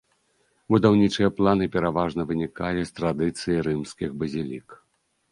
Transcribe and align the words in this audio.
Будаўнічыя 0.75 1.27
планы 1.39 1.67
пераважна 1.75 2.25
вынікалі 2.31 2.81
з 2.91 2.95
традыцыі 3.01 3.57
рымскіх 3.69 4.09
базілік. 4.23 4.67